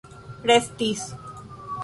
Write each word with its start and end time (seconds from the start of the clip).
restis 0.51 1.05